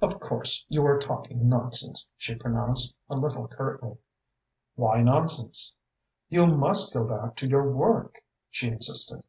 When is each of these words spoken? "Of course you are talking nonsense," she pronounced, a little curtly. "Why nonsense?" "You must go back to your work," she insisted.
"Of 0.00 0.20
course 0.20 0.64
you 0.68 0.86
are 0.86 1.00
talking 1.00 1.48
nonsense," 1.48 2.12
she 2.16 2.36
pronounced, 2.36 2.96
a 3.08 3.16
little 3.16 3.48
curtly. 3.48 3.96
"Why 4.76 5.02
nonsense?" 5.02 5.74
"You 6.28 6.46
must 6.46 6.94
go 6.94 7.04
back 7.04 7.34
to 7.38 7.48
your 7.48 7.68
work," 7.72 8.22
she 8.50 8.68
insisted. 8.68 9.24